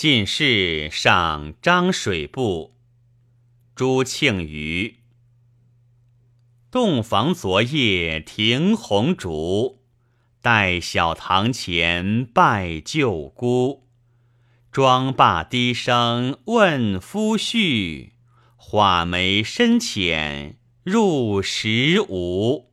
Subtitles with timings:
[0.00, 2.74] 进士上张水部。
[3.74, 4.96] 朱庆余。
[6.70, 9.82] 洞房昨夜停红烛，
[10.40, 13.86] 待小堂前拜旧姑。
[14.72, 18.12] 妆罢低声问夫婿，
[18.56, 22.69] 画眉深浅入时无。